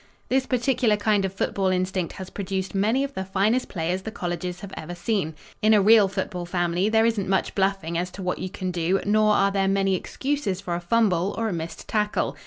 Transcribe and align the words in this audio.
This 0.29 0.47
particular 0.47 0.97
kind 0.97 1.25
of 1.25 1.31
football 1.33 1.67
instinct 1.67 2.13
has 2.13 2.31
produced 2.31 2.73
many 2.73 3.03
of 3.03 3.13
the 3.13 3.23
finest 3.23 3.69
players 3.69 4.01
the 4.01 4.09
colleges 4.09 4.61
have 4.61 4.73
ever 4.75 4.95
seen. 4.95 5.35
In 5.61 5.75
a 5.75 5.79
real 5.79 6.07
football 6.07 6.47
family 6.47 6.89
there 6.89 7.05
isn't 7.05 7.29
much 7.29 7.53
bluffing 7.53 7.99
as 7.99 8.09
to 8.13 8.23
what 8.23 8.39
you 8.39 8.49
can 8.49 8.71
do 8.71 8.99
nor 9.05 9.33
are 9.35 9.51
there 9.51 9.67
many 9.67 9.93
excuses 9.93 10.59
for 10.59 10.73
a 10.73 10.79
fumble 10.81 11.35
or 11.37 11.49
a 11.49 11.53
missed 11.53 11.87
tackle. 11.87 12.35